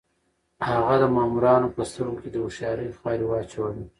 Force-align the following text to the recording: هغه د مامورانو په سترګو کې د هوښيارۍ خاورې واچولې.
هغه 0.67 0.95
د 1.01 1.05
مامورانو 1.15 1.67
په 1.75 1.81
سترګو 1.89 2.19
کې 2.21 2.29
د 2.31 2.35
هوښيارۍ 2.43 2.87
خاورې 2.99 3.25
واچولې. 3.27 3.85